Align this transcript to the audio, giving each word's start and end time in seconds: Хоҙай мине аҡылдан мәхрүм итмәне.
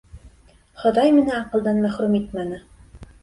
Хоҙай 0.83 1.11
мине 1.17 1.35
аҡылдан 1.41 1.81
мәхрүм 1.85 2.15
итмәне. 2.23 2.61